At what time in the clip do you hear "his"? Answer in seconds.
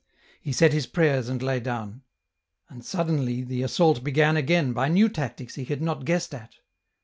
0.73-0.87